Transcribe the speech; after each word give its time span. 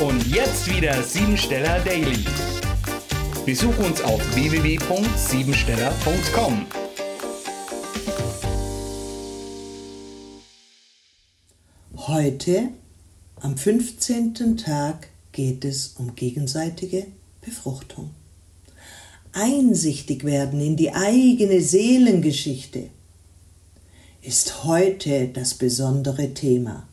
Und 0.00 0.26
jetzt 0.26 0.68
wieder 0.68 1.00
Siebensteller 1.02 1.78
Daily. 1.80 2.24
Besuch 3.46 3.78
uns 3.78 4.02
auf 4.02 4.20
www.siebensteller.com. 4.34 6.66
Heute, 11.96 12.70
am 13.40 13.56
15. 13.56 14.56
Tag, 14.56 15.06
geht 15.30 15.64
es 15.64 15.94
um 15.98 16.16
gegenseitige 16.16 17.06
Befruchtung. 17.40 18.10
Einsichtig 19.32 20.24
werden 20.24 20.60
in 20.60 20.74
die 20.76 20.92
eigene 20.92 21.60
Seelengeschichte 21.60 22.90
ist 24.22 24.64
heute 24.64 25.28
das 25.28 25.54
besondere 25.54 26.32
Thema. 26.32 26.88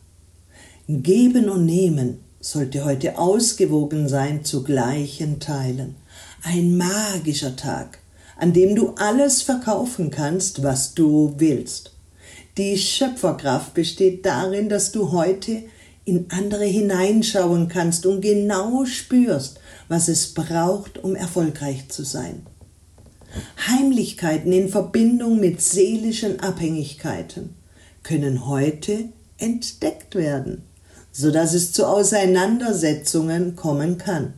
Geben 0.86 1.48
und 1.48 1.64
Nehmen 1.64 2.20
sollte 2.42 2.84
heute 2.84 3.18
ausgewogen 3.18 4.08
sein 4.08 4.44
zu 4.44 4.64
gleichen 4.64 5.38
Teilen. 5.38 5.94
Ein 6.42 6.76
magischer 6.76 7.54
Tag, 7.54 8.00
an 8.36 8.52
dem 8.52 8.74
du 8.74 8.94
alles 8.96 9.42
verkaufen 9.42 10.10
kannst, 10.10 10.64
was 10.64 10.92
du 10.92 11.34
willst. 11.38 11.92
Die 12.58 12.76
Schöpferkraft 12.76 13.74
besteht 13.74 14.26
darin, 14.26 14.68
dass 14.68 14.90
du 14.90 15.12
heute 15.12 15.62
in 16.04 16.26
andere 16.30 16.64
hineinschauen 16.64 17.68
kannst 17.68 18.06
und 18.06 18.20
genau 18.20 18.84
spürst, 18.86 19.60
was 19.88 20.08
es 20.08 20.34
braucht, 20.34 20.98
um 20.98 21.14
erfolgreich 21.14 21.88
zu 21.90 22.04
sein. 22.04 22.44
Heimlichkeiten 23.68 24.52
in 24.52 24.68
Verbindung 24.68 25.38
mit 25.38 25.62
seelischen 25.62 26.40
Abhängigkeiten 26.40 27.54
können 28.02 28.48
heute 28.48 29.10
entdeckt 29.38 30.16
werden 30.16 30.64
so 31.12 31.30
dass 31.30 31.52
es 31.52 31.72
zu 31.72 31.86
Auseinandersetzungen 31.86 33.54
kommen 33.54 33.98
kann. 33.98 34.34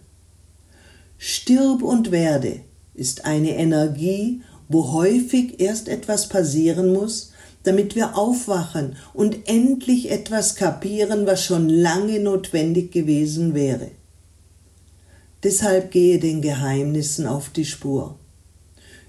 Stirb 1.16 1.82
und 1.82 2.10
werde 2.10 2.60
ist 2.94 3.24
eine 3.24 3.56
Energie, 3.56 4.42
wo 4.68 4.92
häufig 4.92 5.60
erst 5.60 5.88
etwas 5.88 6.28
passieren 6.28 6.92
muss, 6.92 7.32
damit 7.62 7.94
wir 7.94 8.18
aufwachen 8.18 8.96
und 9.14 9.48
endlich 9.48 10.10
etwas 10.10 10.54
kapieren, 10.54 11.26
was 11.26 11.44
schon 11.44 11.68
lange 11.68 12.20
notwendig 12.20 12.92
gewesen 12.92 13.54
wäre. 13.54 13.90
Deshalb 15.42 15.90
gehe 15.90 16.18
den 16.18 16.42
Geheimnissen 16.42 17.26
auf 17.26 17.50
die 17.50 17.64
Spur. 17.64 18.18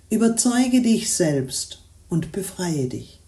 Überzeuge 0.09 0.81
dich 0.81 1.13
selbst 1.13 1.81
und 2.09 2.31
befreie 2.31 2.88
dich. 2.88 3.19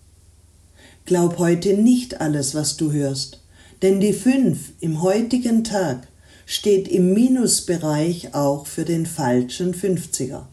Glaub 1.05 1.37
heute 1.37 1.73
nicht 1.73 2.21
alles, 2.21 2.53
was 2.53 2.77
du 2.77 2.91
hörst, 2.91 3.41
denn 3.81 3.99
die 3.99 4.13
5 4.13 4.73
im 4.79 5.01
heutigen 5.01 5.63
Tag 5.63 6.07
steht 6.45 6.87
im 6.87 7.13
Minusbereich 7.13 8.33
auch 8.33 8.67
für 8.67 8.85
den 8.85 9.05
falschen 9.05 9.73
50er 9.73 10.45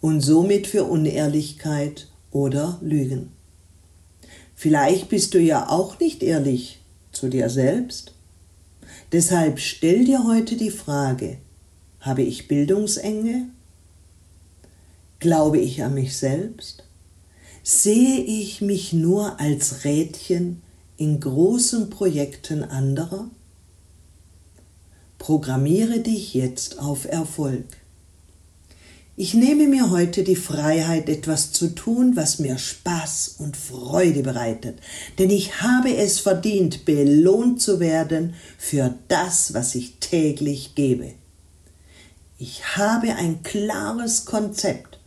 und 0.00 0.20
somit 0.20 0.66
für 0.66 0.84
Unehrlichkeit 0.84 2.08
oder 2.30 2.78
Lügen. 2.82 3.30
Vielleicht 4.54 5.08
bist 5.08 5.34
du 5.34 5.40
ja 5.40 5.68
auch 5.68 6.00
nicht 6.00 6.22
ehrlich 6.22 6.80
zu 7.12 7.28
dir 7.28 7.50
selbst. 7.50 8.14
Deshalb 9.12 9.60
stell 9.60 10.04
dir 10.04 10.24
heute 10.24 10.56
die 10.56 10.70
Frage, 10.70 11.38
habe 12.00 12.22
ich 12.22 12.48
Bildungsenge? 12.48 13.48
Glaube 15.18 15.58
ich 15.58 15.82
an 15.82 15.94
mich 15.94 16.16
selbst? 16.16 16.84
Sehe 17.62 18.20
ich 18.20 18.60
mich 18.60 18.92
nur 18.92 19.40
als 19.40 19.84
Rädchen 19.84 20.62
in 20.96 21.20
großen 21.20 21.90
Projekten 21.90 22.64
anderer? 22.64 23.28
Programmiere 25.18 26.00
dich 26.00 26.34
jetzt 26.34 26.78
auf 26.78 27.06
Erfolg. 27.06 27.64
Ich 29.18 29.32
nehme 29.32 29.66
mir 29.66 29.90
heute 29.90 30.24
die 30.24 30.36
Freiheit, 30.36 31.08
etwas 31.08 31.50
zu 31.50 31.74
tun, 31.74 32.16
was 32.16 32.38
mir 32.38 32.58
Spaß 32.58 33.36
und 33.38 33.56
Freude 33.56 34.22
bereitet, 34.22 34.78
denn 35.18 35.30
ich 35.30 35.62
habe 35.62 35.96
es 35.96 36.20
verdient, 36.20 36.84
belohnt 36.84 37.62
zu 37.62 37.80
werden 37.80 38.34
für 38.58 38.94
das, 39.08 39.54
was 39.54 39.74
ich 39.74 39.96
täglich 40.00 40.74
gebe. 40.74 41.14
Ich 42.38 42.76
habe 42.76 43.14
ein 43.14 43.42
klares 43.42 44.26
Konzept 44.26 44.98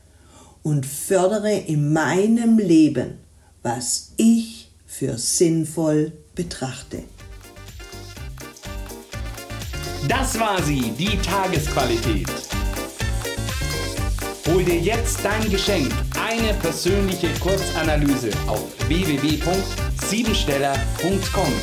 und 0.64 0.88
fördere 0.88 1.54
in 1.54 1.94
meinem 1.94 2.58
Leben, 2.58 3.20
was 3.62 4.14
ich 4.18 4.59
für 4.90 5.18
sinnvoll 5.18 6.12
betrachte. 6.36 7.04
Das 10.08 10.40
war 10.40 10.64
sie, 10.64 10.92
die 10.98 11.20
Tagesqualität. 11.22 12.28
Hol 14.48 14.64
dir 14.64 14.80
jetzt 14.80 15.20
dein 15.24 15.48
Geschenk, 15.50 15.92
eine 16.20 16.54
persönliche 16.56 17.30
Kurzanalyse 17.40 18.32
auf 18.48 18.66
www.siebensteller.com. 18.88 21.54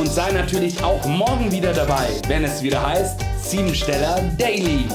Und 0.00 0.12
sei 0.12 0.32
natürlich 0.32 0.82
auch 0.82 1.06
morgen 1.06 1.52
wieder 1.52 1.72
dabei, 1.72 2.20
wenn 2.26 2.42
es 2.44 2.60
wieder 2.62 2.84
heißt 2.84 3.20
Siebensteller 3.40 4.20
Daily. 4.36 4.88